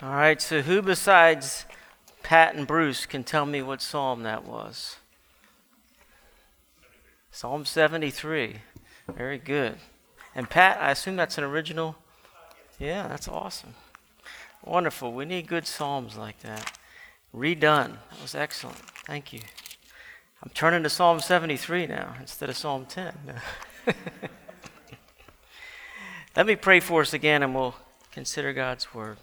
[0.00, 1.66] All right, so who besides
[2.22, 4.98] Pat and Bruce can tell me what psalm that was?
[7.32, 8.58] Psalm 73.
[9.12, 9.78] Very good.
[10.36, 11.96] And Pat, I assume that's an original?
[12.78, 13.74] Yeah, that's awesome.
[14.64, 15.12] Wonderful.
[15.12, 16.78] We need good psalms like that.
[17.34, 17.96] Redone.
[18.10, 18.78] That was excellent.
[19.04, 19.40] Thank you.
[20.44, 23.14] I'm turning to Psalm 73 now instead of Psalm 10.
[26.36, 27.74] Let me pray for us again and we'll
[28.12, 29.16] consider God's word.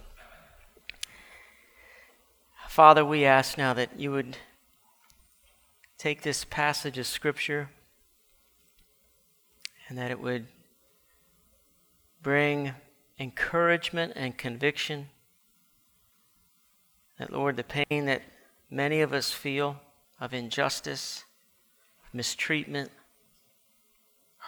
[2.75, 4.35] Father, we ask now that you would
[5.97, 7.69] take this passage of Scripture
[9.87, 10.47] and that it would
[12.21, 12.73] bring
[13.17, 15.07] encouragement and conviction.
[17.17, 18.23] That, Lord, the pain that
[18.69, 19.79] many of us feel
[20.19, 21.23] of injustice,
[22.11, 22.91] mistreatment,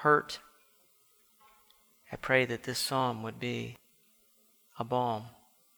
[0.02, 0.40] hurt,
[2.12, 3.78] I pray that this psalm would be
[4.78, 5.28] a balm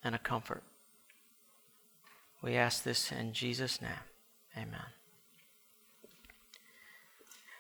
[0.03, 0.63] and a comfort.
[2.41, 3.91] We ask this in Jesus' name.
[4.55, 4.85] Amen.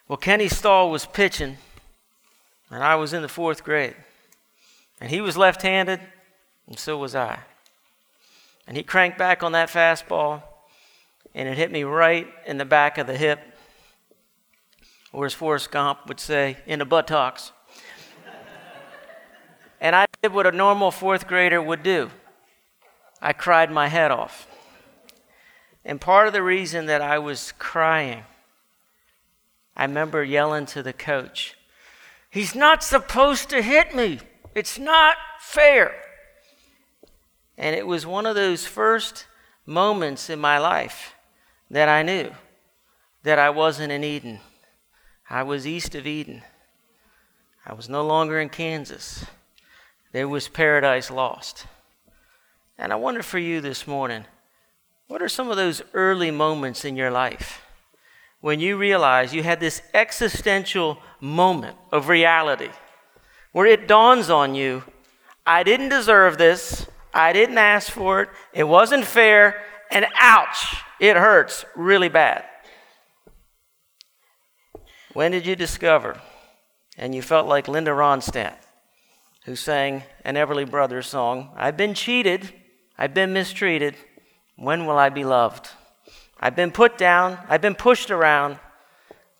[0.07, 1.57] Well, Kenny Stahl was pitching,
[2.71, 3.95] and I was in the fourth grade.
[5.01, 5.99] And he was left handed,
[6.67, 7.39] and so was I.
[8.67, 10.43] And he cranked back on that fastball,
[11.35, 13.39] and it hit me right in the back of the hip,
[15.11, 17.51] or as Forrest Gump would say, in the buttocks.
[19.79, 22.11] and I did what a normal fourth grader would do
[23.21, 24.48] I cried my head off.
[25.89, 28.23] And part of the reason that I was crying,
[29.75, 31.55] I remember yelling to the coach,
[32.29, 34.19] He's not supposed to hit me.
[34.53, 35.95] It's not fair.
[37.57, 39.25] And it was one of those first
[39.65, 41.15] moments in my life
[41.71, 42.33] that I knew
[43.23, 44.41] that I wasn't in Eden.
[45.27, 46.43] I was east of Eden.
[47.65, 49.25] I was no longer in Kansas.
[50.11, 51.65] There was paradise lost.
[52.77, 54.25] And I wonder for you this morning
[55.09, 57.61] what are some of those early moments in your life
[58.39, 62.69] when you realize you had this existential moment of reality?
[63.51, 64.83] where it dawns on you
[65.45, 71.15] I didn't deserve this, I didn't ask for it, it wasn't fair, and ouch, it
[71.15, 72.45] hurts really bad.
[75.13, 76.21] When did you discover?
[76.99, 78.57] And you felt like Linda Ronstadt,
[79.45, 82.53] who sang an Everly Brothers song I've been cheated,
[82.95, 83.95] I've been mistreated,
[84.59, 85.69] when will I be loved?
[86.39, 88.59] I've been put down, I've been pushed around,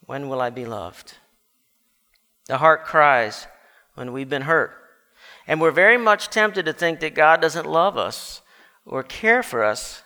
[0.06, 1.16] when will I be loved?
[2.48, 3.48] The heart cries,
[3.96, 4.72] when we've been hurt.
[5.46, 8.42] And we're very much tempted to think that God doesn't love us
[8.86, 10.04] or care for us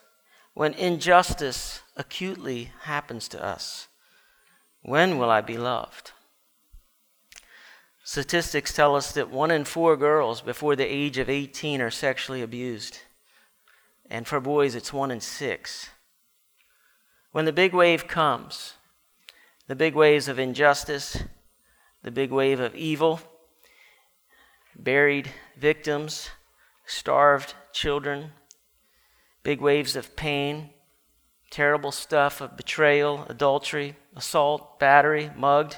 [0.54, 3.88] when injustice acutely happens to us.
[4.82, 6.12] When will I be loved?
[8.04, 12.42] Statistics tell us that one in four girls before the age of 18 are sexually
[12.42, 13.00] abused.
[14.14, 15.90] And for boys, it's one in six.
[17.32, 18.76] When the big wave comes,
[19.68, 21.24] the big waves of injustice,
[22.04, 23.20] the big wave of evil,
[24.76, 26.30] buried victims,
[26.86, 28.34] starved children,
[29.42, 30.70] big waves of pain,
[31.50, 35.78] terrible stuff of betrayal, adultery, assault, battery, mugged,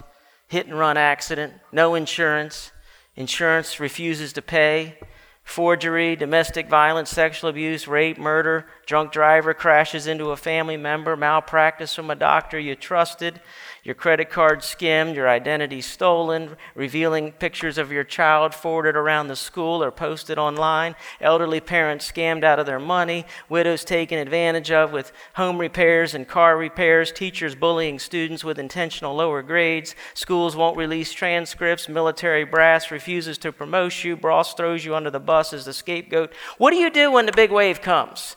[0.49, 2.73] hit and run accident, no insurance,
[3.15, 4.97] insurance refuses to pay,
[5.45, 11.95] forgery, domestic violence, sexual abuse, rape, murder, drunk driver crashes into a family member, malpractice
[11.95, 13.39] from a doctor you trusted,
[13.85, 19.35] your credit card skimmed, your identity stolen, revealing pictures of your child forwarded around the
[19.35, 24.91] school or posted online, elderly parents scammed out of their money, widows taken advantage of
[24.91, 30.75] with home repairs and car repairs, teachers bullying students with intentional lower grades, schools won't
[30.75, 35.65] release transcripts, military brass refuses to promote you, boss throws you under the bus as
[35.65, 36.33] the scapegoat.
[36.57, 38.35] What do you do when the big wave comes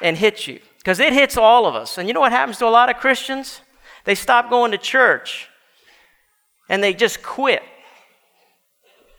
[0.00, 0.60] and hits you?
[0.78, 1.98] Because it hits all of us.
[1.98, 3.60] And you know what happens to a lot of Christians?
[4.04, 5.48] They stop going to church
[6.68, 7.62] and they just quit.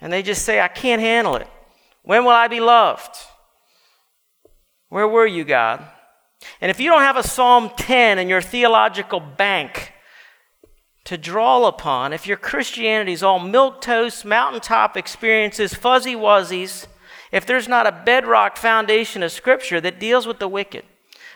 [0.01, 1.47] And they just say, I can't handle it.
[2.03, 3.15] When will I be loved?
[4.89, 5.83] Where were you, God?
[6.61, 9.93] And if you don't have a Psalm 10 in your theological bank
[11.05, 16.87] to draw upon, if your Christianity is all milk toast, mountaintop experiences, fuzzy wuzzies,
[17.31, 20.85] if there's not a bedrock foundation of Scripture that deals with the wicked,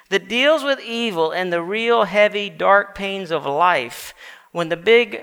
[0.09, 4.13] that deals with evil and the real heavy, dark pains of life,
[4.51, 5.21] when the big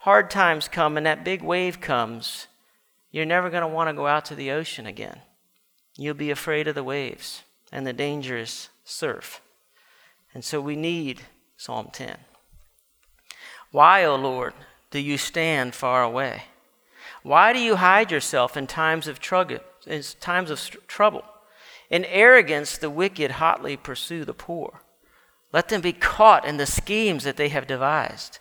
[0.00, 2.46] hard times come and that big wave comes,
[3.10, 5.20] you're never going to want to go out to the ocean again.
[5.96, 9.42] You'll be afraid of the waves and the dangerous surf.
[10.32, 11.22] And so we need
[11.56, 12.16] Psalm 10.
[13.70, 14.54] Why, O oh Lord,
[14.90, 16.44] do you stand far away?
[17.22, 19.20] Why do you hide yourself in times of,
[19.86, 21.24] in times of trouble?
[21.90, 24.82] In arrogance, the wicked hotly pursue the poor.
[25.52, 28.38] Let them be caught in the schemes that they have devised.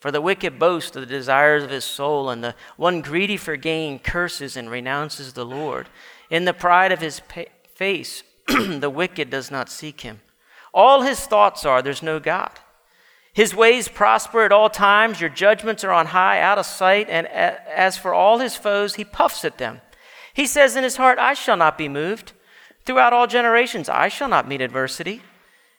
[0.00, 3.56] For the wicked boasts of the desires of his soul, and the one greedy for
[3.56, 5.88] gain curses and renounces the Lord.
[6.28, 7.44] In the pride of his pa-
[7.74, 10.20] face, the wicked does not seek him.
[10.74, 12.50] All his thoughts are, there's no God.
[13.32, 15.20] His ways prosper at all times.
[15.20, 17.08] Your judgments are on high, out of sight.
[17.10, 19.82] And as for all his foes, he puffs at them.
[20.32, 22.32] He says in his heart, I shall not be moved.
[22.86, 25.20] Throughout all generations, I shall not meet adversity.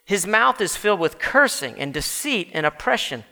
[0.04, 3.24] His mouth is filled with cursing and deceit and oppression.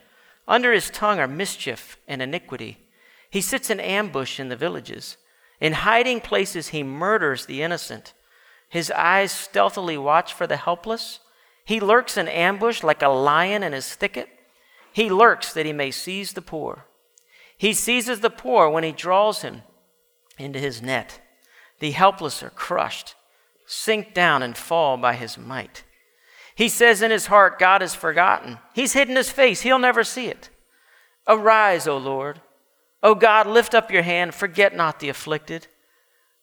[0.48, 2.78] Under his tongue are mischief and iniquity.
[3.30, 5.18] He sits in ambush in the villages.
[5.60, 8.14] In hiding places, he murders the innocent.
[8.70, 11.20] His eyes stealthily watch for the helpless.
[11.66, 14.30] He lurks in ambush like a lion in his thicket.
[14.94, 16.86] He lurks that he may seize the poor.
[17.58, 19.64] He seizes the poor when he draws him
[20.38, 21.22] into his net.
[21.80, 23.16] The helpless are crushed,
[23.66, 25.84] sink down, and fall by his might.
[26.56, 28.60] He says in his heart, God is forgotten.
[28.74, 30.50] He's hidden his face, he'll never see it.
[31.28, 32.42] Arise, O Lord.
[33.04, 35.68] O God, lift up your hand, forget not the afflicted.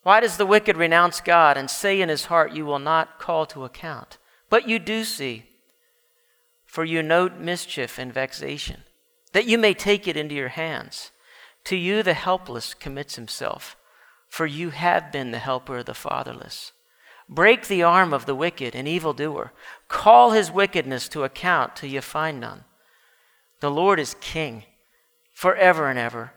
[0.02, 3.46] Why does the wicked renounce God and say in his heart, You will not call
[3.46, 4.18] to account?
[4.50, 5.44] But you do see,
[6.66, 8.82] for you note mischief and vexation,
[9.32, 11.10] that you may take it into your hands.
[11.64, 13.76] To you the helpless commits himself,
[14.28, 16.72] for you have been the helper of the fatherless.
[17.34, 19.52] Break the arm of the wicked and evildoer.
[19.88, 22.64] Call his wickedness to account till you find none.
[23.60, 24.64] The Lord is king
[25.32, 26.34] forever and ever.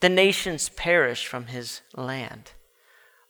[0.00, 2.52] The nations perish from his land.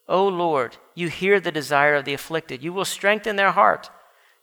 [0.09, 2.62] O Lord, you hear the desire of the afflicted.
[2.62, 3.91] You will strengthen their heart.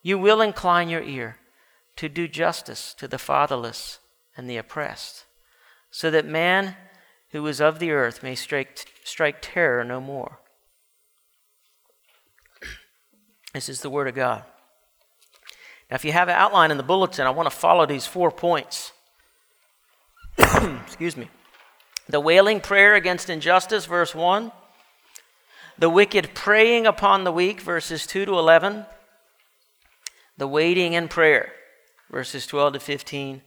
[0.01, 1.37] You will incline your ear
[1.95, 3.99] to do justice to the fatherless
[4.35, 5.23] and the oppressed,
[5.91, 6.75] so that man
[7.29, 10.39] who is of the earth may strike, strike terror no more.
[13.55, 14.43] This is the Word of God.
[15.89, 18.29] Now, if you have an outline in the bulletin, I want to follow these four
[18.29, 18.91] points.
[20.37, 21.29] Excuse me.
[22.09, 24.51] The wailing prayer against injustice, verse 1.
[25.77, 28.87] The wicked preying upon the weak, verses 2 to 11
[30.37, 31.53] the waiting in prayer,
[32.11, 33.41] verses 12 to 15,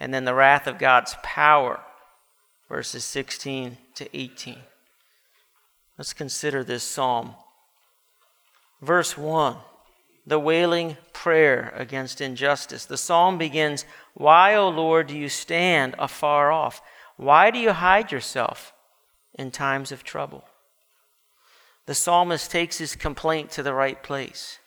[0.00, 1.82] and then the wrath of God's power,
[2.70, 4.60] verses 16 to 18.
[5.98, 7.34] Let's consider this psalm.
[8.80, 9.56] Verse 1
[10.26, 12.84] the wailing prayer against injustice.
[12.84, 13.84] The psalm begins
[14.14, 16.82] Why, O Lord, do you stand afar off?
[17.16, 18.72] Why do you hide yourself
[19.34, 20.44] in times of trouble?
[21.86, 24.58] The psalmist takes his complaint to the right place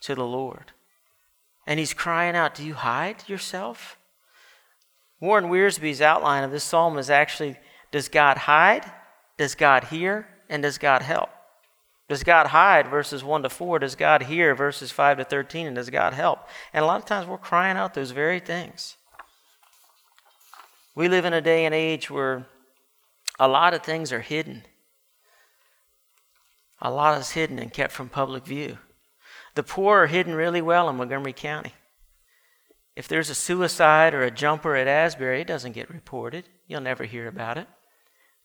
[0.00, 0.72] to the Lord.
[1.66, 3.96] And he's crying out, Do you hide yourself?
[5.20, 7.56] Warren Wiersbe's outline of this psalm is actually
[7.92, 8.90] Does God hide?
[9.38, 10.26] Does God hear?
[10.48, 11.30] And does God help?
[12.08, 12.86] Does God hide?
[12.88, 13.80] Verses 1 to 4.
[13.80, 14.54] Does God hear?
[14.54, 15.66] Verses 5 to 13.
[15.66, 16.40] And does God help?
[16.72, 18.96] And a lot of times we're crying out those very things.
[20.94, 22.46] We live in a day and age where
[23.38, 24.62] a lot of things are hidden.
[26.80, 28.78] A lot is hidden and kept from public view.
[29.54, 31.72] The poor are hidden really well in Montgomery County.
[32.94, 36.48] If there's a suicide or a jumper at Asbury, it doesn't get reported.
[36.66, 37.66] You'll never hear about it.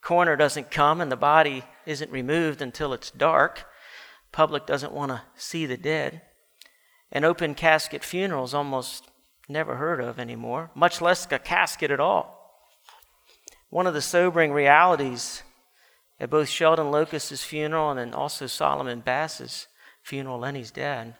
[0.02, 3.66] Coroner doesn't come and the body isn't removed until it's dark.
[4.32, 6.22] Public doesn't want to see the dead.
[7.12, 9.10] An open casket funeral is almost
[9.50, 12.38] never heard of anymore, much less a casket at all.
[13.70, 15.44] One of the sobering realities
[16.20, 19.68] at both Sheldon Locust's funeral and then also Solomon Bass's
[20.04, 21.16] funeral, Lenny's dad,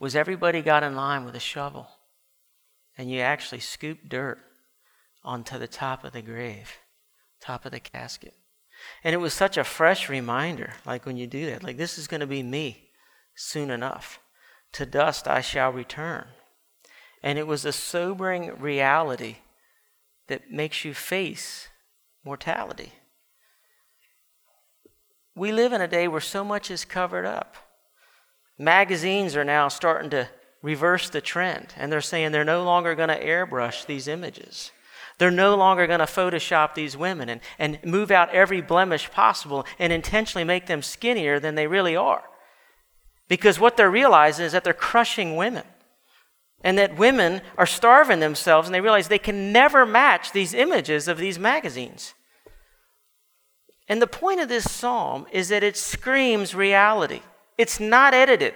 [0.00, 1.88] was everybody got in line with a shovel
[2.96, 4.38] and you actually scooped dirt
[5.22, 6.78] onto the top of the grave,
[7.40, 8.34] top of the casket.
[9.04, 12.06] And it was such a fresh reminder, like when you do that, like this is
[12.06, 12.90] going to be me
[13.34, 14.18] soon enough.
[14.72, 16.26] To dust I shall return.
[17.22, 19.36] And it was a sobering reality
[20.28, 21.68] that makes you face
[22.24, 22.92] mortality.
[25.34, 27.56] We live in a day where so much is covered up.
[28.58, 30.28] Magazines are now starting to
[30.62, 34.72] reverse the trend, and they're saying they're no longer going to airbrush these images.
[35.18, 39.64] They're no longer going to Photoshop these women and, and move out every blemish possible
[39.78, 42.24] and intentionally make them skinnier than they really are.
[43.28, 45.64] Because what they're realizing is that they're crushing women
[46.62, 51.08] and that women are starving themselves and they realize they can never match these images
[51.08, 52.14] of these magazines.
[53.88, 57.22] And the point of this psalm is that it screams reality.
[57.56, 58.54] It's not edited.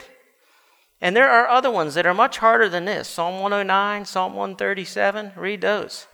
[1.00, 5.32] And there are other ones that are much harder than this Psalm 109, Psalm 137.
[5.36, 6.06] Read those.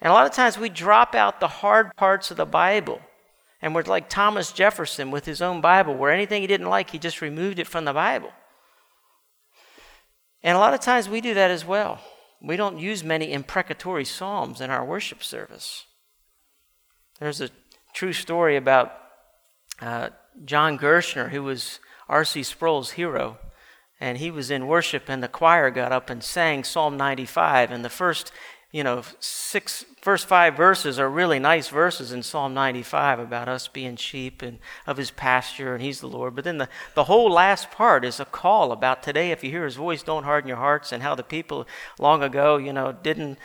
[0.00, 3.00] And a lot of times we drop out the hard parts of the Bible
[3.62, 6.98] And we're like Thomas Jefferson with his own Bible, where anything he didn't like, he
[6.98, 8.32] just removed it from the Bible.
[10.42, 12.00] And a lot of times we do that as well.
[12.40, 15.84] We don't use many imprecatory psalms in our worship service.
[17.18, 17.50] There's a
[17.92, 18.92] true story about
[19.82, 20.08] uh,
[20.46, 22.42] John Gerstner, who was R.C.
[22.42, 23.38] Sproul's hero.
[24.00, 27.70] And he was in worship, and the choir got up and sang Psalm 95.
[27.70, 28.32] And the first
[28.72, 33.66] you know, six, first five verses are really nice verses in Psalm 95 about us
[33.66, 36.36] being sheep and of his pasture and he's the Lord.
[36.36, 39.64] But then the, the whole last part is a call about today, if you hear
[39.64, 41.66] his voice, don't harden your hearts and how the people
[41.98, 43.38] long ago, you know, didn't,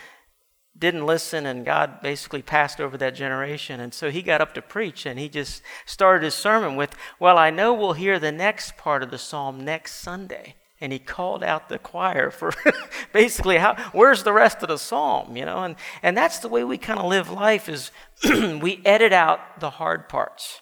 [0.78, 3.80] didn't listen and God basically passed over that generation.
[3.80, 7.36] And so he got up to preach and he just started his sermon with, well,
[7.36, 11.42] I know we'll hear the next part of the Psalm next Sunday and he called
[11.42, 12.52] out the choir for
[13.12, 15.62] basically how where's the rest of the psalm you know?
[15.64, 17.90] And and that's the way we kind of live life is
[18.24, 20.60] we edit out the hard parts.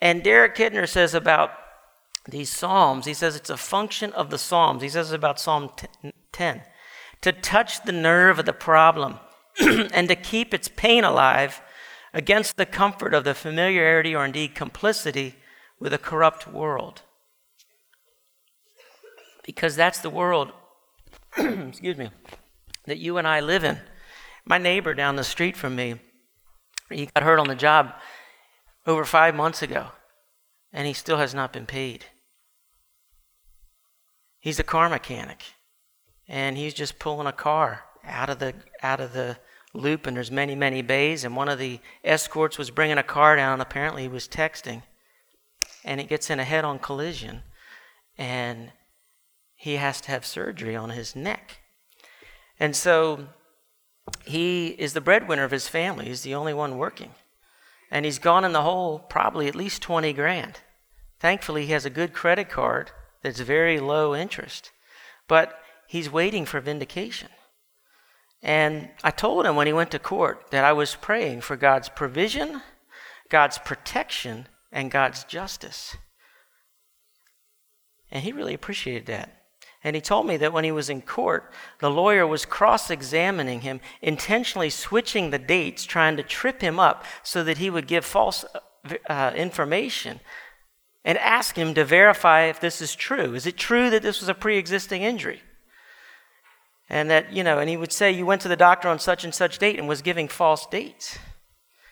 [0.00, 1.50] And derek kidner says about
[2.28, 4.82] these psalms he says it's a function of the psalms.
[4.82, 5.70] He says about psalm
[6.32, 6.62] 10
[7.20, 9.18] to touch the nerve of the problem
[9.60, 11.60] and to keep its pain alive
[12.14, 15.36] against the comfort of the familiarity or indeed complicity
[15.78, 17.02] with a corrupt world
[19.48, 20.52] because that's the world,
[21.38, 22.10] excuse me,
[22.84, 23.78] that you and I live in.
[24.44, 25.94] My neighbor down the street from me,
[26.90, 27.94] he got hurt on the job
[28.86, 29.86] over five months ago,
[30.70, 32.04] and he still has not been paid.
[34.38, 35.42] He's a car mechanic,
[36.28, 38.52] and he's just pulling a car out of the
[38.82, 39.38] out of the
[39.72, 43.34] loop, and there's many many bays, and one of the escorts was bringing a car
[43.34, 43.62] down.
[43.62, 44.82] Apparently, he was texting,
[45.84, 47.44] and it gets in a head-on collision,
[48.18, 48.72] and
[49.60, 51.58] he has to have surgery on his neck.
[52.60, 53.26] And so
[54.24, 56.06] he is the breadwinner of his family.
[56.06, 57.10] He's the only one working.
[57.90, 60.60] And he's gone in the hole probably at least 20 grand.
[61.18, 64.70] Thankfully, he has a good credit card that's very low interest.
[65.26, 67.28] But he's waiting for vindication.
[68.40, 71.88] And I told him when he went to court that I was praying for God's
[71.88, 72.62] provision,
[73.28, 75.96] God's protection, and God's justice.
[78.12, 79.37] And he really appreciated that.
[79.88, 83.62] And he told me that when he was in court, the lawyer was cross examining
[83.62, 88.04] him, intentionally switching the dates, trying to trip him up so that he would give
[88.04, 88.44] false
[89.08, 90.20] uh, information
[91.06, 93.32] and ask him to verify if this is true.
[93.32, 95.40] Is it true that this was a pre existing injury?
[96.90, 99.24] And that, you know, and he would say, You went to the doctor on such
[99.24, 101.18] and such date and was giving false dates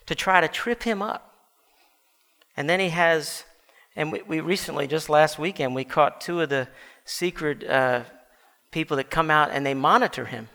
[0.04, 1.32] to try to trip him up.
[2.58, 3.44] And then he has,
[3.96, 6.68] and we, we recently, just last weekend, we caught two of the
[7.06, 8.02] secret uh,
[8.70, 10.50] people that come out and they monitor him.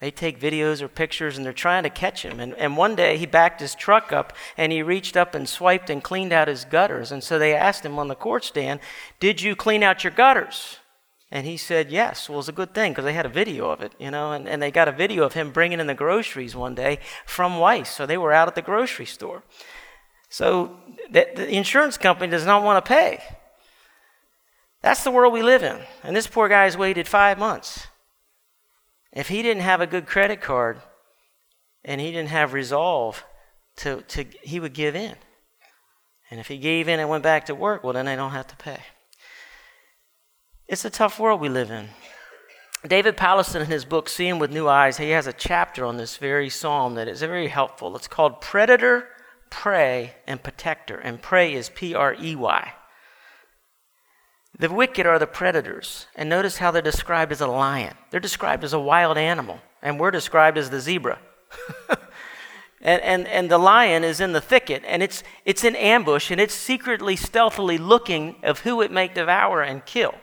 [0.00, 2.40] They take videos or pictures and they're trying to catch him.
[2.40, 5.90] And, and one day he backed his truck up and he reached up and swiped
[5.90, 7.12] and cleaned out his gutters.
[7.12, 8.80] And so they asked him on the court stand,
[9.18, 10.78] Did you clean out your gutters?
[11.30, 12.28] And he said, Yes.
[12.28, 14.32] Well, it was a good thing because they had a video of it, you know,
[14.32, 17.52] and, and they got a video of him bringing in the groceries one day from
[17.52, 17.88] Weis.
[17.88, 19.42] So they were out at the grocery store.
[20.30, 20.78] So
[21.10, 23.20] the, the insurance company does not want to pay.
[24.82, 25.78] That's the world we live in.
[26.02, 27.86] And this poor guy's waited five months.
[29.12, 30.80] If he didn't have a good credit card
[31.84, 33.24] and he didn't have resolve,
[33.76, 35.16] to, to, he would give in.
[36.30, 38.46] And if he gave in and went back to work, well, then they don't have
[38.48, 38.80] to pay.
[40.68, 41.88] It's a tough world we live in.
[42.86, 46.16] David Powlison, in his book, Seeing with New Eyes, he has a chapter on this
[46.16, 47.94] very psalm that is very helpful.
[47.96, 49.08] It's called Predator,
[49.50, 50.96] Prey, and Protector.
[50.96, 52.72] And prey is P R E Y.
[54.60, 56.06] The wicked are the predators.
[56.14, 57.94] And notice how they're described as a lion.
[58.10, 59.58] They're described as a wild animal.
[59.80, 61.18] And we're described as the zebra.
[62.82, 64.82] and, and, and the lion is in the thicket.
[64.86, 66.30] And it's, it's in ambush.
[66.30, 70.14] And it's secretly, stealthily looking of who it may devour and kill.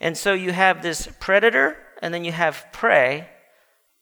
[0.00, 1.76] And so you have this predator.
[2.02, 3.28] And then you have prey.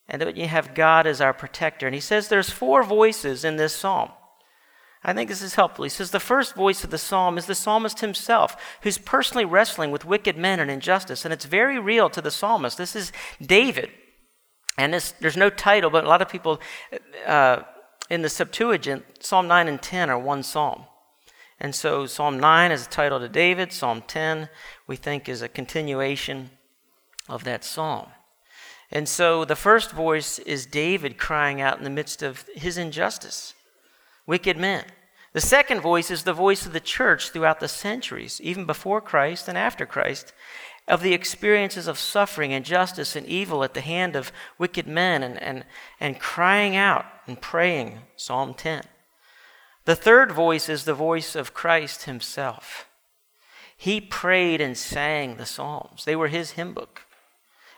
[0.08, 1.86] And then you have God as our protector.
[1.86, 4.12] And he says there's four voices in this psalm.
[5.06, 5.84] I think this is helpful.
[5.84, 9.92] He says the first voice of the psalm is the psalmist himself, who's personally wrestling
[9.92, 11.24] with wicked men and injustice.
[11.24, 12.76] And it's very real to the psalmist.
[12.76, 13.90] This is David.
[14.76, 16.60] And this, there's no title, but a lot of people
[17.24, 17.62] uh,
[18.10, 20.86] in the Septuagint, Psalm 9 and 10 are one psalm.
[21.60, 23.72] And so Psalm 9 is a title to David.
[23.72, 24.48] Psalm 10,
[24.88, 26.50] we think, is a continuation
[27.28, 28.08] of that psalm.
[28.90, 33.54] And so the first voice is David crying out in the midst of his injustice
[34.26, 34.84] wicked men.
[35.32, 39.48] The second voice is the voice of the church throughout the centuries, even before Christ
[39.48, 40.32] and after Christ,
[40.88, 45.42] of the experiences of suffering, injustice, and evil at the hand of wicked men and,
[45.42, 45.64] and,
[46.00, 48.82] and crying out and praying, Psalm 10.
[49.84, 52.88] The third voice is the voice of Christ himself.
[53.76, 57.02] He prayed and sang the Psalms, they were his hymn book.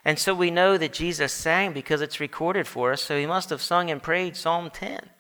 [0.04, 3.50] And so we know that Jesus sang because it's recorded for us, so he must
[3.50, 5.10] have sung and prayed Psalm 10.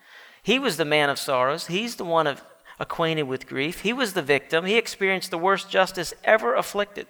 [0.48, 2.42] He was the man of sorrows, he's the one of,
[2.80, 7.06] acquainted with grief, he was the victim, he experienced the worst justice ever afflicted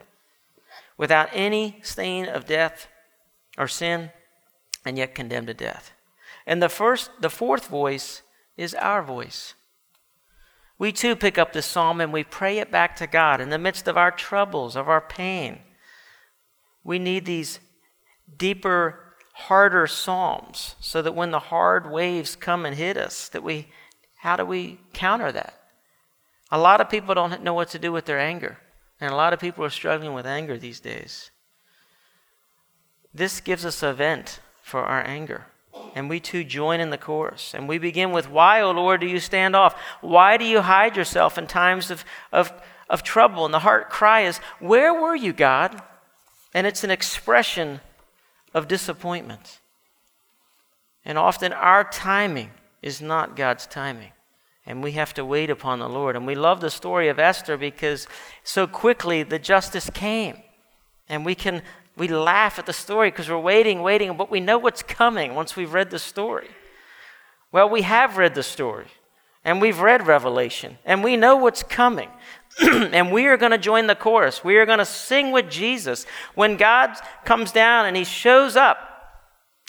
[0.96, 2.88] without any stain of death
[3.56, 4.10] or sin,
[4.84, 5.92] and yet condemned to death.
[6.48, 8.22] And the first, the fourth voice
[8.56, 9.54] is our voice.
[10.76, 13.56] We too pick up the psalm and we pray it back to God in the
[13.56, 15.60] midst of our troubles, of our pain.
[16.82, 17.60] We need these
[18.36, 19.07] deeper,
[19.42, 23.68] harder psalms so that when the hard waves come and hit us, that we
[24.16, 25.54] how do we counter that?
[26.50, 28.58] A lot of people don't know what to do with their anger.
[29.00, 31.30] And a lot of people are struggling with anger these days.
[33.14, 35.46] This gives us a vent for our anger.
[35.94, 37.54] And we too join in the chorus.
[37.54, 39.80] And we begin with, Why, O Lord, do you stand off?
[40.00, 42.52] Why do you hide yourself in times of, of,
[42.90, 43.44] of trouble?
[43.44, 45.80] And the heart cry is, Where were you, God?
[46.52, 47.80] And it's an expression
[48.58, 49.60] of disappointment.
[51.04, 52.50] And often our timing
[52.82, 54.12] is not God's timing.
[54.66, 56.14] And we have to wait upon the Lord.
[56.14, 58.06] And we love the story of Esther because
[58.44, 60.36] so quickly the justice came.
[61.08, 61.62] And we can
[61.98, 65.56] we laugh at the story because we're waiting, waiting, but we know what's coming once
[65.56, 66.48] we've read the story.
[67.50, 68.86] Well, we have read the story,
[69.44, 72.08] and we've read Revelation, and we know what's coming.
[72.92, 74.42] and we are going to join the chorus.
[74.42, 76.06] We are going to sing with Jesus.
[76.34, 78.78] When God comes down and he shows up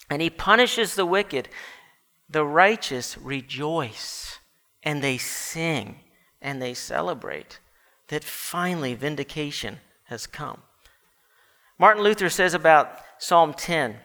[0.09, 1.49] and he punishes the wicked,
[2.29, 4.39] the righteous rejoice
[4.83, 5.99] and they sing
[6.41, 7.59] and they celebrate
[8.07, 10.61] that finally vindication has come.
[11.77, 13.97] Martin Luther says about Psalm 10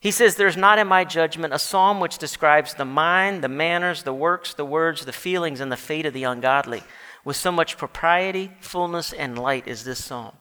[0.00, 4.04] he says, There's not in my judgment a psalm which describes the mind, the manners,
[4.04, 6.82] the works, the words, the feelings, and the fate of the ungodly
[7.24, 10.32] with so much propriety, fullness, and light as this psalm.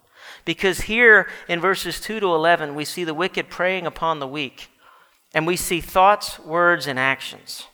[0.45, 4.69] Because here in verses 2 to 11, we see the wicked preying upon the weak,
[5.33, 7.67] and we see thoughts, words, and actions.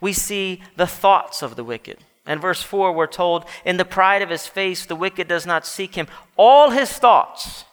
[0.00, 1.98] We see the thoughts of the wicked.
[2.26, 5.66] In verse 4, we're told, In the pride of his face, the wicked does not
[5.66, 6.06] seek him.
[6.36, 7.64] All his thoughts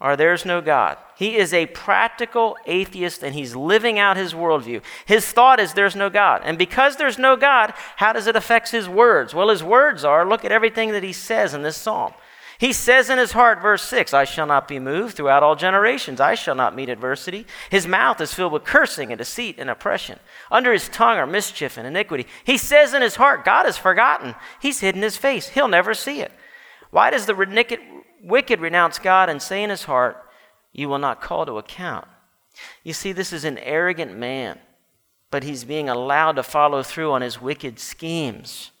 [0.00, 0.98] or there's no God.
[1.16, 4.82] He is a practical atheist and he's living out his worldview.
[5.06, 6.42] His thought is there's no God.
[6.44, 9.34] And because there's no God, how does it affect his words?
[9.34, 12.12] Well, his words are look at everything that he says in this psalm.
[12.58, 16.20] He says in his heart, verse 6, I shall not be moved throughout all generations.
[16.20, 17.46] I shall not meet adversity.
[17.70, 20.18] His mouth is filled with cursing and deceit and oppression.
[20.50, 22.26] Under his tongue are mischief and iniquity.
[22.44, 24.34] He says in his heart, God is forgotten.
[24.60, 25.48] He's hidden his face.
[25.48, 26.32] He'll never see it.
[26.90, 27.34] Why does the
[28.26, 30.16] wicked renounce God and say in his heart,
[30.72, 32.06] You will not call to account.
[32.82, 34.58] You see, this is an arrogant man,
[35.30, 38.72] but he's being allowed to follow through on his wicked schemes.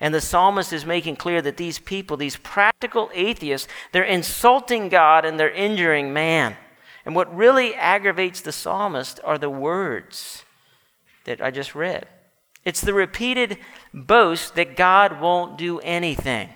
[0.00, 5.24] And the psalmist is making clear that these people, these practical atheists, they're insulting God
[5.24, 6.56] and they're injuring man.
[7.04, 10.44] And what really aggravates the psalmist are the words
[11.24, 12.06] that I just read.
[12.64, 13.58] It's the repeated
[13.92, 16.48] boast that God won't do anything.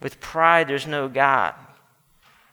[0.00, 1.54] With pride, there's no God.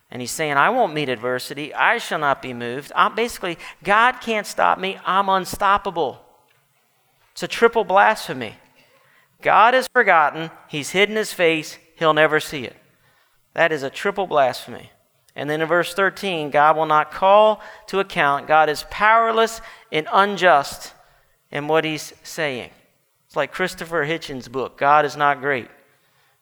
[0.10, 1.74] And he's saying, I won't meet adversity.
[1.74, 2.92] I shall not be moved.
[2.96, 4.98] I'm basically, God can't stop me.
[5.06, 6.22] I'm unstoppable.
[7.34, 8.56] It's a triple blasphemy.
[9.42, 10.50] God has forgotten.
[10.68, 11.78] He's hidden his face.
[11.96, 12.76] He'll never see it.
[13.54, 14.92] That is a triple blasphemy.
[15.36, 18.48] And then in verse 13, God will not call to account.
[18.48, 20.94] God is powerless and unjust
[21.52, 22.72] in what he's saying.
[23.28, 25.70] It's like Christopher Hitchens' book, God is not great.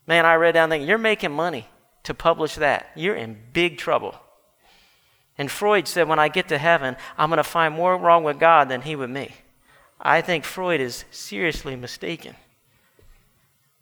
[0.07, 1.67] Man, I read down thinking, you're making money
[2.03, 2.91] to publish that.
[2.95, 4.15] You're in big trouble.
[5.37, 8.39] And Freud said, when I get to heaven, I'm going to find more wrong with
[8.39, 9.31] God than he with me.
[9.99, 12.35] I think Freud is seriously mistaken.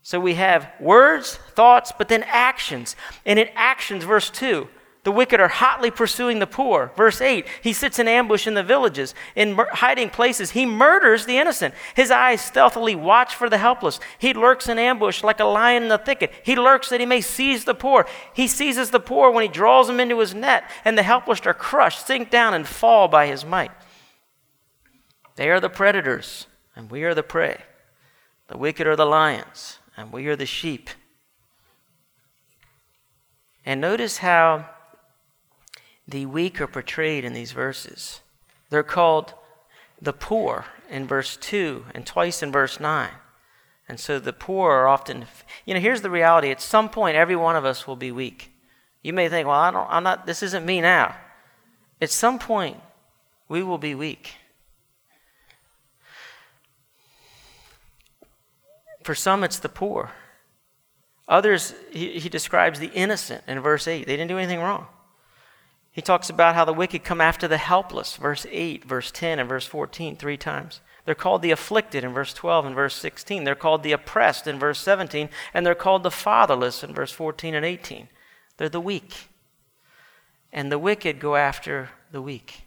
[0.01, 2.95] So we have words, thoughts, but then actions.
[3.25, 4.67] And in actions, verse 2,
[5.03, 6.93] the wicked are hotly pursuing the poor.
[6.95, 10.51] Verse 8, he sits in ambush in the villages, in mur- hiding places.
[10.51, 11.73] He murders the innocent.
[11.93, 13.99] His eyes stealthily watch for the helpless.
[14.17, 16.31] He lurks in ambush like a lion in the thicket.
[16.43, 18.05] He lurks that he may seize the poor.
[18.33, 21.53] He seizes the poor when he draws them into his net, and the helpless are
[21.53, 23.71] crushed, sink down, and fall by his might.
[25.35, 27.61] They are the predators, and we are the prey.
[28.47, 30.89] The wicked are the lions, and we are the sheep.
[33.65, 34.69] And notice how
[36.07, 38.21] the weak are portrayed in these verses.
[38.69, 39.33] They're called
[40.01, 43.09] the poor in verse 2 and twice in verse 9.
[43.87, 45.25] And so the poor are often,
[45.65, 46.49] you know, here's the reality.
[46.49, 48.51] At some point, every one of us will be weak.
[49.01, 51.15] You may think, well, I don't, I'm not, this isn't me now.
[52.01, 52.77] At some point,
[53.47, 54.35] we will be weak.
[59.03, 60.11] For some, it's the poor.
[61.27, 64.05] Others, he, he describes the innocent in verse 8.
[64.05, 64.87] They didn't do anything wrong.
[65.93, 69.47] He talks about how the wicked come after the helpless, verse 8, verse 10, and
[69.47, 70.81] verse 14, three times.
[71.05, 73.43] They're called the afflicted in verse 12 and verse 16.
[73.43, 75.29] They're called the oppressed in verse 17.
[75.53, 78.07] And they're called the fatherless in verse 14 and 18.
[78.57, 79.29] They're the weak.
[80.51, 82.63] And the wicked go after the weak.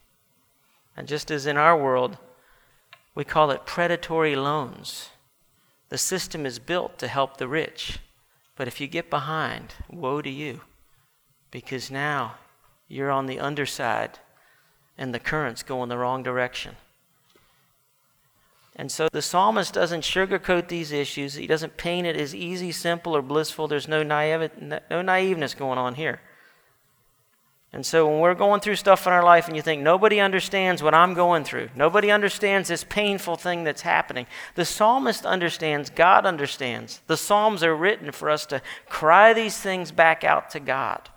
[0.96, 2.18] And just as in our world,
[3.14, 5.10] we call it predatory loans.
[5.88, 7.98] The system is built to help the rich.
[8.54, 10.60] But if you get behind, woe to you.
[11.50, 12.36] Because now
[12.88, 14.18] you're on the underside
[14.98, 16.76] and the current's going the wrong direction.
[18.76, 21.34] And so the psalmist doesn't sugarcoat these issues.
[21.34, 23.68] He doesn't paint it as easy, simple, or blissful.
[23.68, 26.20] There's no, naive, no naiveness going on here.
[27.72, 30.82] And so when we're going through stuff in our life and you think, nobody understands
[30.82, 36.24] what I'm going through, nobody understands this painful thing that's happening, the psalmist understands, God
[36.24, 37.00] understands.
[37.06, 41.10] The Psalms are written for us to cry these things back out to God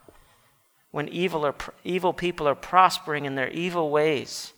[0.92, 4.54] when evil, are, evil people are prospering in their evil ways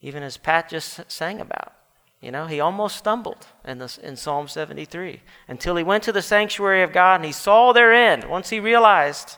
[0.00, 1.72] even as Pat just sang about.
[2.20, 6.22] You know, he almost stumbled in, this, in Psalm 73 until he went to the
[6.22, 8.24] sanctuary of God and he saw their end.
[8.24, 9.36] Once he realized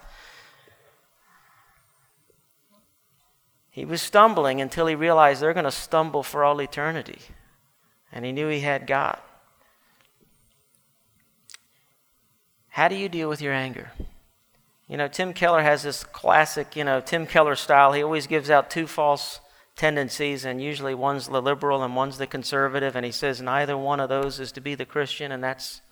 [3.70, 7.20] he was stumbling until he realized they're going to stumble for all eternity.
[8.12, 9.18] And he knew he had God.
[12.68, 13.90] How do you deal with your anger?
[14.88, 17.92] You know, Tim Keller has this classic, you know, Tim Keller style.
[17.92, 19.40] He always gives out two false
[19.76, 24.00] tendencies, and usually one's the liberal and one's the conservative, and he says neither one
[24.00, 25.82] of those is to be the Christian, and that's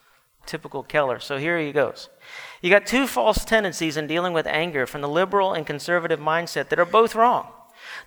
[0.47, 1.19] typical Keller.
[1.19, 2.09] So here he goes.
[2.63, 6.71] You got two false tendencies in dealing with anger from the liberal and conservative mindset
[6.71, 7.49] that are both wrong.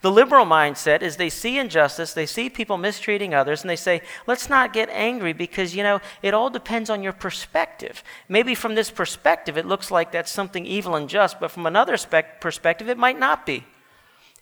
[0.02, 4.02] The liberal mindset is they see injustice, they see people mistreating others, and they say,
[4.28, 8.04] let's not get angry because, you know, it all depends on your perspective.
[8.28, 11.98] Maybe from this perspective, it looks like that's something evil and just, but from another
[11.98, 13.66] spec- perspective, it might not be.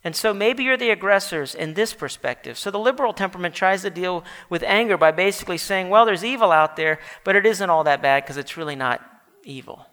[0.03, 2.57] And so maybe you're the aggressors in this perspective.
[2.57, 6.51] So the liberal temperament tries to deal with anger by basically saying, well, there's evil
[6.51, 9.01] out there, but it isn't all that bad because it's really not
[9.43, 9.85] evil.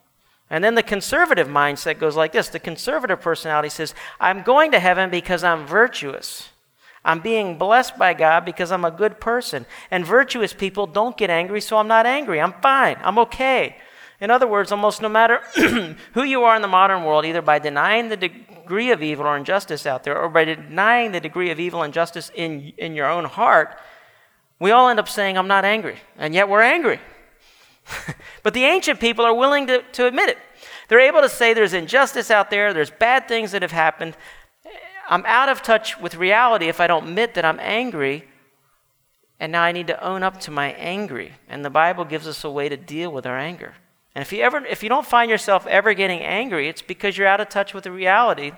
[0.50, 4.80] And then the conservative mindset goes like this the conservative personality says, I'm going to
[4.80, 6.50] heaven because I'm virtuous.
[7.04, 9.66] I'm being blessed by God because I'm a good person.
[9.90, 12.40] And virtuous people don't get angry, so I'm not angry.
[12.40, 12.96] I'm fine.
[13.02, 13.76] I'm okay.
[14.20, 15.40] In other words, almost no matter
[16.14, 19.36] who you are in the modern world, either by denying the degree of evil or
[19.36, 23.10] injustice out there, or by denying the degree of evil and injustice in, in your
[23.10, 23.76] own heart,
[24.58, 25.98] we all end up saying, I'm not angry.
[26.16, 27.00] And yet we're angry.
[28.42, 30.38] but the ancient people are willing to, to admit it.
[30.88, 34.16] They're able to say there's injustice out there, there's bad things that have happened.
[35.08, 38.28] I'm out of touch with reality if I don't admit that I'm angry.
[39.40, 41.32] And now I need to own up to my angry.
[41.48, 43.74] And the Bible gives us a way to deal with our anger.
[44.14, 47.26] And if you ever if you don't find yourself ever getting angry, it's because you're
[47.26, 48.52] out of touch with the reality.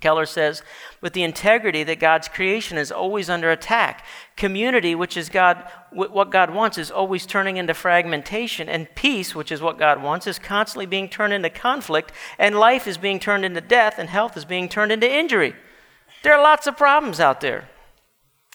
[0.00, 0.62] Keller says,
[1.00, 4.04] with the integrity that God's creation is always under attack.
[4.36, 8.68] Community, which is God, what God wants, is always turning into fragmentation.
[8.68, 12.12] And peace, which is what God wants, is constantly being turned into conflict.
[12.38, 15.54] And life is being turned into death, and health is being turned into injury.
[16.22, 17.68] There are lots of problems out there.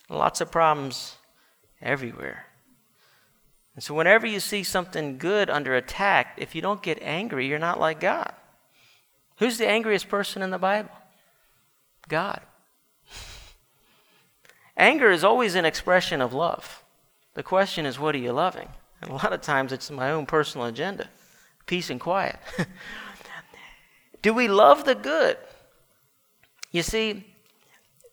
[0.10, 1.18] Lots of problems
[1.82, 2.46] everywhere.
[3.76, 7.60] And so, whenever you see something good under attack, if you don't get angry, you're
[7.60, 8.34] not like God.
[9.38, 10.92] Who's the angriest person in the Bible?
[12.08, 12.42] God.
[14.76, 16.84] Anger is always an expression of love.
[17.36, 18.70] The question is, what are you loving?
[19.02, 21.10] And a lot of times it's my own personal agenda
[21.66, 22.38] peace and quiet.
[24.22, 25.38] Do we love the good?
[26.72, 27.26] You see,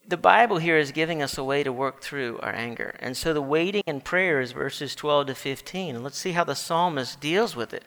[0.06, 2.96] the Bible here is giving us a way to work through our anger.
[3.00, 5.94] And so the waiting and prayer is verses 12 to 15.
[5.94, 7.84] And let's see how the psalmist deals with it.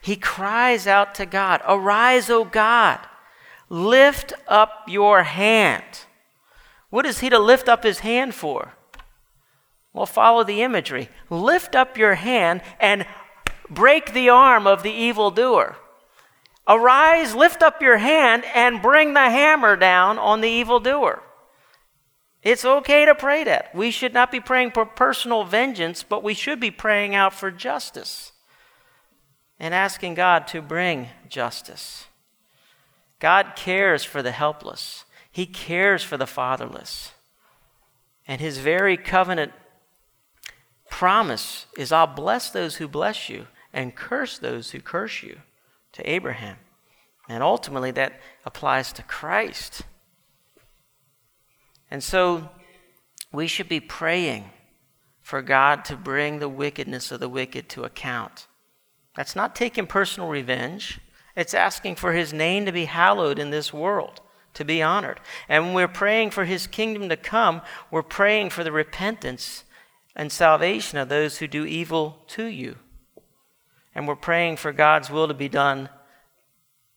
[0.00, 2.98] He cries out to God, Arise, O God,
[3.68, 5.84] lift up your hand.
[6.90, 8.74] What is he to lift up his hand for?
[9.92, 11.08] Well, follow the imagery.
[11.30, 13.06] Lift up your hand and
[13.70, 15.76] break the arm of the evildoer.
[16.68, 21.22] Arise, lift up your hand, and bring the hammer down on the evildoer.
[22.42, 23.74] It's okay to pray that.
[23.74, 27.50] We should not be praying for personal vengeance, but we should be praying out for
[27.50, 28.32] justice
[29.58, 32.06] and asking God to bring justice.
[33.18, 37.12] God cares for the helpless, He cares for the fatherless.
[38.28, 39.52] And His very covenant
[40.90, 45.38] promise is I'll bless those who bless you and curse those who curse you
[45.92, 46.56] to Abraham.
[47.28, 49.82] And ultimately, that applies to Christ.
[51.90, 52.48] And so
[53.32, 54.50] we should be praying
[55.20, 58.46] for God to bring the wickedness of the wicked to account.
[59.16, 61.00] That's not taking personal revenge.
[61.36, 64.20] It's asking for his name to be hallowed in this world,
[64.54, 65.20] to be honored.
[65.48, 69.64] And when we're praying for his kingdom to come, we're praying for the repentance
[70.16, 72.76] and salvation of those who do evil to you.
[73.94, 75.90] And we're praying for God's will to be done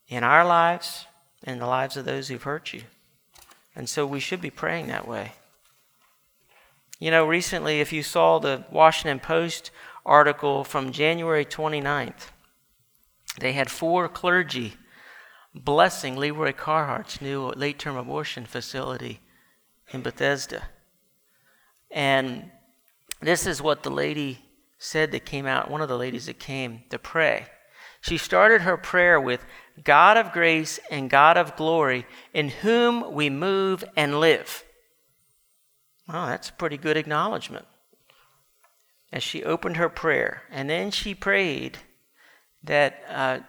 [0.07, 1.05] in our lives
[1.43, 2.83] and the lives of those who've hurt you.
[3.75, 5.33] And so we should be praying that way.
[6.97, 9.71] You know, recently, if you saw the Washington Post
[10.05, 12.31] article from January 29th,
[13.37, 14.73] they had four clergy
[15.53, 19.19] blessing Leroy Carhart's new late term abortion facility
[19.91, 20.63] in Bethesda.
[21.91, 22.51] And
[23.21, 24.39] this is what the lady
[24.77, 27.47] said that came out, one of the ladies that came to pray.
[28.01, 29.45] She started her prayer with
[29.83, 34.63] God of grace and God of glory, in whom we move and live.
[36.07, 37.65] Well, that's a pretty good acknowledgement.
[39.11, 41.79] As she opened her prayer, and then she prayed
[42.63, 43.39] that, uh,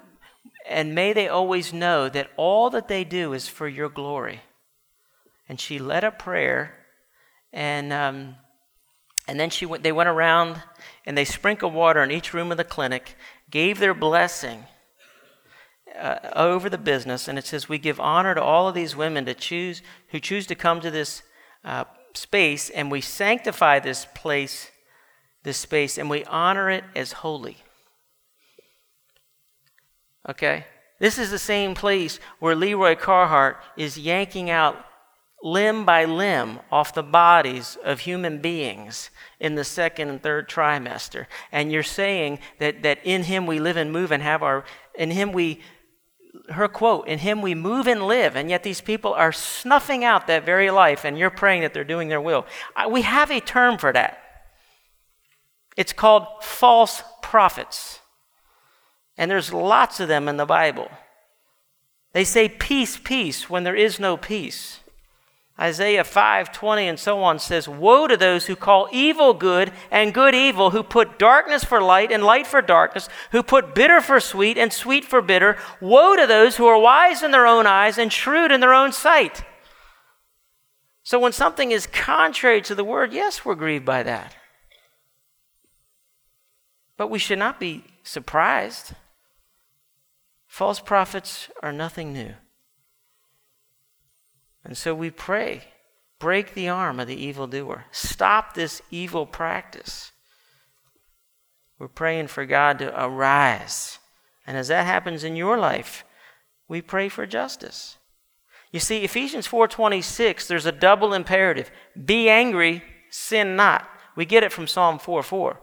[0.68, 4.40] and may they always know that all that they do is for your glory.
[5.48, 6.76] And she led a prayer,
[7.52, 8.36] and um,
[9.30, 10.60] and then she went, they went around
[11.06, 13.16] and they sprinkled water in each room of the clinic,
[13.48, 14.64] gave their blessing
[15.96, 19.24] uh, over the business, and it says we give honor to all of these women
[19.26, 21.22] to choose who choose to come to this
[21.64, 24.70] uh, space, and we sanctify this place,
[25.44, 27.58] this space, and we honor it as holy.
[30.30, 30.64] Okay?
[30.98, 34.84] This is the same place where Leroy Carhart is yanking out
[35.42, 41.26] limb by limb off the bodies of human beings in the second and third trimester.
[41.50, 44.64] And you're saying that, that in him we live and move and have our,
[44.94, 45.60] in him we
[46.50, 50.26] her quote, In him we move and live, and yet these people are snuffing out
[50.26, 52.46] that very life, and you're praying that they're doing their will.
[52.88, 54.18] We have a term for that.
[55.76, 57.99] It's called false prophets.
[59.20, 60.90] And there's lots of them in the Bible.
[62.14, 64.80] They say peace, peace, when there is no peace.
[65.58, 70.34] Isaiah 5:20 and so on says, "Woe to those who call evil good and good
[70.34, 74.56] evil, who put darkness for light and light for darkness, who put bitter for sweet
[74.56, 75.58] and sweet for bitter.
[75.82, 78.90] Woe to those who are wise in their own eyes and shrewd in their own
[78.90, 79.44] sight."
[81.02, 84.34] So when something is contrary to the word, yes, we're grieved by that.
[86.96, 88.94] But we should not be surprised.
[90.50, 92.34] False prophets are nothing new.
[94.64, 95.62] And so we pray
[96.18, 100.10] break the arm of the evildoer, stop this evil practice.
[101.78, 104.00] We're praying for God to arise.
[104.46, 106.04] And as that happens in your life,
[106.68, 107.96] we pray for justice.
[108.70, 111.70] You see, Ephesians 4:26, there's a double imperative.
[112.04, 113.88] Be angry, sin not.
[114.14, 115.60] We get it from Psalm 4 4.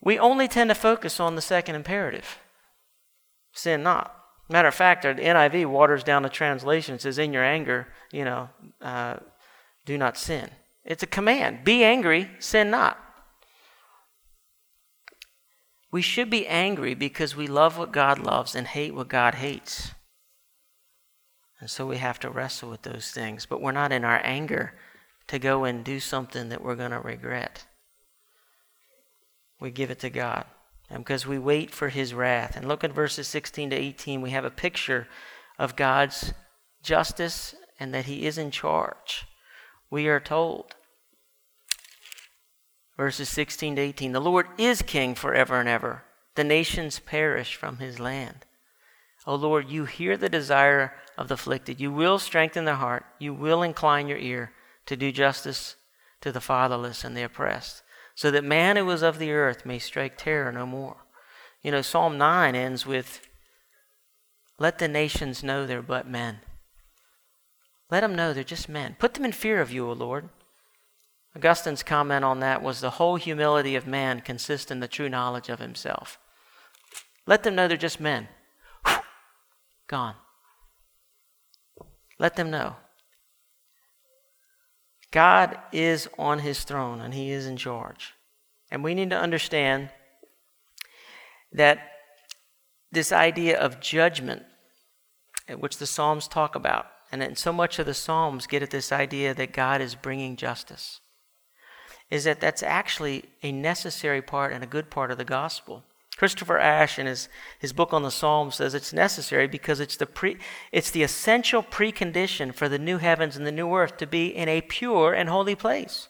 [0.00, 2.38] We only tend to focus on the second imperative.
[3.54, 4.14] Sin not.
[4.48, 6.96] Matter of fact, the NIV waters down the translation.
[6.96, 8.50] It says, In your anger, you know,
[8.82, 9.16] uh,
[9.86, 10.50] do not sin.
[10.84, 11.64] It's a command.
[11.64, 12.98] Be angry, sin not.
[15.90, 19.92] We should be angry because we love what God loves and hate what God hates.
[21.60, 23.46] And so we have to wrestle with those things.
[23.46, 24.74] But we're not in our anger
[25.28, 27.64] to go and do something that we're going to regret.
[29.60, 30.44] We give it to God
[30.88, 32.56] because we wait for his wrath.
[32.56, 34.20] And look at verses 16 to 18.
[34.20, 35.08] We have a picture
[35.58, 36.32] of God's
[36.82, 39.26] justice and that he is in charge.
[39.90, 40.74] We are told,
[42.96, 46.04] verses 16 to 18 The Lord is king forever and ever.
[46.34, 48.44] The nations perish from his land.
[49.26, 51.80] O Lord, you hear the desire of the afflicted.
[51.80, 53.06] You will strengthen their heart.
[53.18, 54.52] You will incline your ear
[54.86, 55.76] to do justice
[56.20, 57.83] to the fatherless and the oppressed
[58.14, 60.96] so that man who was of the earth may strike terror no more.
[61.62, 63.20] You know, Psalm 9 ends with,
[64.58, 66.40] Let the nations know they're but men.
[67.90, 68.96] Let them know they're just men.
[68.98, 70.28] Put them in fear of you, O Lord.
[71.36, 75.48] Augustine's comment on that was the whole humility of man consists in the true knowledge
[75.48, 76.18] of himself.
[77.26, 78.28] Let them know they're just men.
[79.88, 80.14] Gone.
[82.18, 82.76] Let them know.
[85.14, 88.14] God is on his throne and he is in charge.
[88.68, 89.90] And we need to understand
[91.52, 91.78] that
[92.90, 94.42] this idea of judgment,
[95.46, 98.70] eh, which the Psalms talk about, and in so much of the Psalms get at
[98.70, 101.00] this idea that God is bringing justice,
[102.10, 105.84] is that that's actually a necessary part and a good part of the gospel.
[106.16, 110.06] Christopher Ash, in his, his book on the Psalms, says it's necessary because it's the,
[110.06, 110.36] pre,
[110.70, 114.48] it's the essential precondition for the new heavens and the new earth to be in
[114.48, 116.08] a pure and holy place.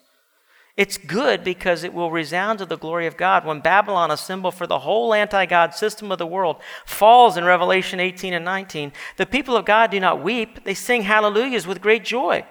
[0.77, 3.47] It's good because it will resound to the glory of God.
[3.47, 7.45] When Babylon, a symbol for the whole anti God system of the world, falls in
[7.45, 11.81] Revelation 18 and 19, the people of God do not weep, they sing hallelujahs with
[11.81, 12.45] great joy.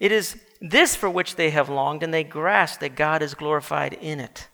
[0.00, 3.92] It is this for which they have longed, and they grasp that God is glorified
[3.92, 4.48] in it.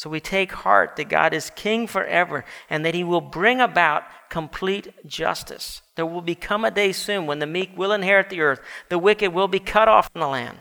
[0.00, 4.04] So we take heart that God is king forever and that he will bring about
[4.30, 5.82] complete justice.
[5.94, 9.34] There will become a day soon when the meek will inherit the earth, the wicked
[9.34, 10.60] will be cut off from the land.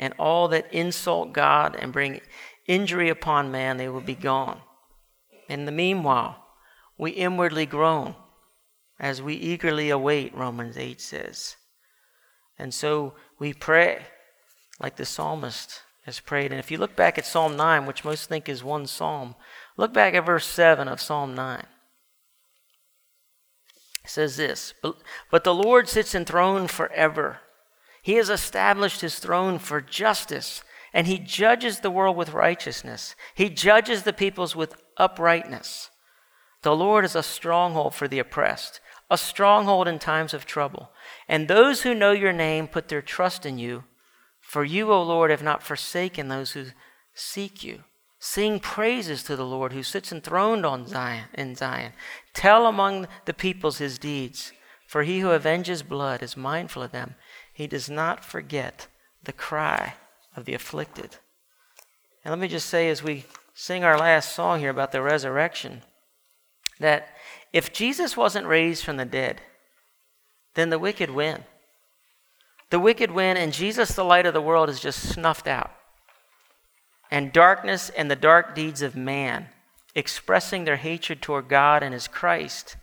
[0.00, 2.20] And all that insult God and bring
[2.66, 4.60] injury upon man, they will be gone.
[5.48, 6.44] In the meanwhile,
[6.98, 8.16] we inwardly groan
[8.98, 11.54] as we eagerly await, Romans 8 says.
[12.58, 14.06] And so we pray
[14.80, 16.50] like the psalmist has prayed.
[16.50, 19.36] And if you look back at Psalm 9, which most think is one psalm,
[19.76, 21.64] look back at verse 7 of Psalm 9.
[24.04, 24.74] It says this
[25.30, 27.40] But the Lord sits enthroned forever.
[28.02, 30.62] He has established his throne for justice,
[30.94, 33.14] and he judges the world with righteousness.
[33.34, 35.90] He judges the peoples with uprightness.
[36.62, 40.90] The Lord is a stronghold for the oppressed, a stronghold in times of trouble.
[41.28, 43.84] And those who know your name put their trust in you.
[44.48, 46.68] For you, O Lord, have not forsaken those who
[47.12, 47.84] seek you.
[48.18, 51.92] Sing praises to the Lord who sits enthroned on Zion in Zion.
[52.32, 54.54] Tell among the peoples his deeds.
[54.86, 57.14] For he who avenges blood is mindful of them.
[57.52, 58.86] He does not forget
[59.22, 59.96] the cry
[60.34, 61.16] of the afflicted.
[62.24, 65.82] And let me just say, as we sing our last song here about the resurrection,
[66.80, 67.08] that
[67.52, 69.42] if Jesus wasn't raised from the dead,
[70.54, 71.44] then the wicked win.
[72.70, 75.70] The wicked win, and Jesus, the light of the world, is just snuffed out.
[77.10, 79.48] And darkness and the dark deeds of man,
[79.94, 82.76] expressing their hatred toward God and his Christ,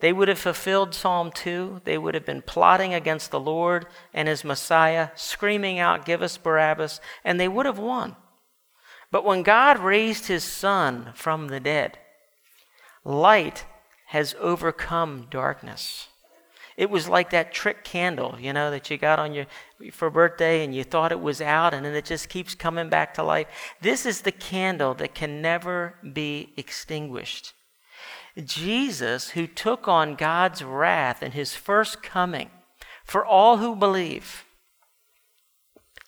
[0.00, 1.80] they would have fulfilled Psalm 2.
[1.84, 6.36] They would have been plotting against the Lord and his Messiah, screaming out, Give us
[6.36, 8.16] Barabbas, and they would have won.
[9.10, 11.98] But when God raised his Son from the dead,
[13.04, 13.64] light
[14.08, 16.08] has overcome darkness.
[16.76, 19.46] It was like that trick candle, you know, that you got on your
[19.92, 23.14] for birthday and you thought it was out and then it just keeps coming back
[23.14, 23.46] to life.
[23.80, 27.54] This is the candle that can never be extinguished.
[28.44, 32.50] Jesus, who took on God's wrath in his first coming
[33.04, 34.44] for all who believe,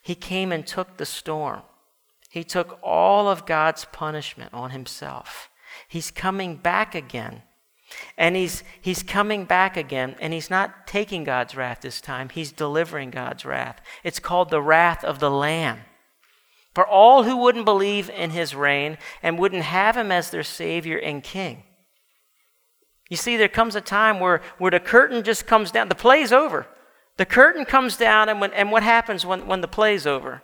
[0.03, 1.61] he came and took the storm.
[2.29, 5.49] He took all of God's punishment on himself.
[5.87, 7.41] He's coming back again
[8.17, 12.51] and he's, he's coming back again, and he's not taking God's wrath this time, he's
[12.51, 13.81] delivering God's wrath.
[14.03, 15.79] It's called the wrath of the Lamb.
[16.75, 20.97] For all who wouldn't believe in his reign and wouldn't have him as their Savior
[20.97, 21.63] and King.
[23.09, 25.89] You see, there comes a time where, where the curtain just comes down.
[25.89, 26.67] The play's over.
[27.17, 30.43] The curtain comes down, and, when, and what happens when, when the play's over?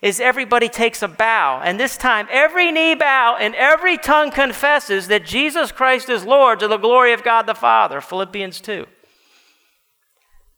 [0.00, 1.60] Is everybody takes a bow.
[1.62, 6.60] And this time, every knee bow and every tongue confesses that Jesus Christ is Lord
[6.60, 8.00] to the glory of God the Father.
[8.00, 8.86] Philippians 2.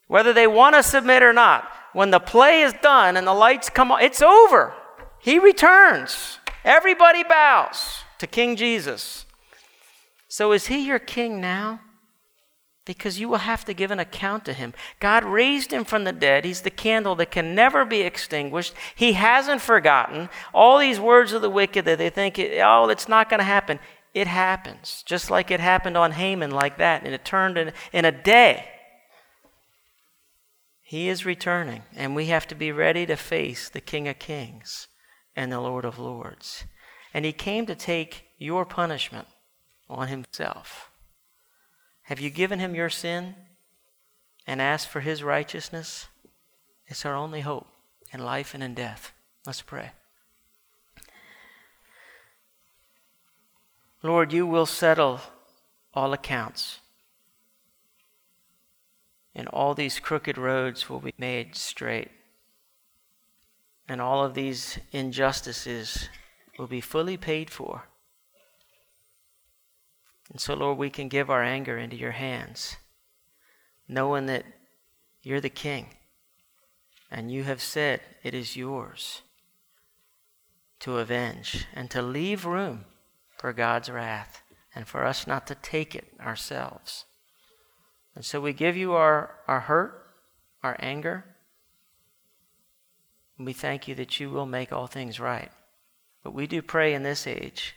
[0.08, 3.70] Whether they want to submit or not, when the play is done and the lights
[3.70, 4.74] come on, it's over.
[5.20, 6.38] He returns.
[6.64, 9.24] Everybody bows to King Jesus.
[10.28, 11.80] So is he your king now?
[12.90, 14.74] Because you will have to give an account to him.
[14.98, 16.44] God raised him from the dead.
[16.44, 18.74] He's the candle that can never be extinguished.
[18.96, 20.28] He hasn't forgotten.
[20.52, 23.78] All these words of the wicked that they think, oh, it's not going to happen.
[24.12, 28.04] It happens, just like it happened on Haman, like that, and it turned in, in
[28.04, 28.66] a day.
[30.82, 34.88] He is returning, and we have to be ready to face the King of Kings
[35.36, 36.64] and the Lord of Lords.
[37.14, 39.28] And he came to take your punishment
[39.88, 40.89] on himself.
[42.10, 43.36] Have you given him your sin
[44.44, 46.08] and asked for his righteousness?
[46.88, 47.68] It's our only hope
[48.12, 49.12] in life and in death.
[49.46, 49.92] Let's pray.
[54.02, 55.20] Lord, you will settle
[55.94, 56.80] all accounts,
[59.32, 62.10] and all these crooked roads will be made straight,
[63.88, 66.08] and all of these injustices
[66.58, 67.84] will be fully paid for.
[70.30, 72.76] And so, Lord, we can give our anger into your hands,
[73.88, 74.44] knowing that
[75.22, 75.88] you're the king
[77.10, 79.22] and you have said it is yours
[80.78, 82.84] to avenge and to leave room
[83.36, 84.42] for God's wrath
[84.74, 87.04] and for us not to take it ourselves.
[88.14, 90.06] And so we give you our, our hurt,
[90.62, 91.24] our anger.
[93.36, 95.50] And we thank you that you will make all things right.
[96.22, 97.74] But we do pray in this age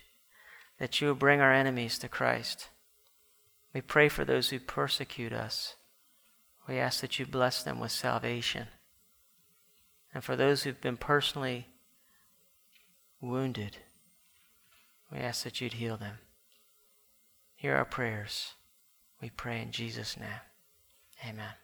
[0.84, 2.67] that you bring our enemies to Christ.
[3.73, 5.77] We pray for those who persecute us.
[6.67, 8.67] We ask that you bless them with salvation.
[10.13, 11.67] And for those who've been personally
[13.21, 13.77] wounded,
[15.09, 16.17] we ask that you'd heal them.
[17.55, 18.55] Hear our prayers.
[19.21, 20.41] We pray in Jesus' name.
[21.25, 21.62] Amen.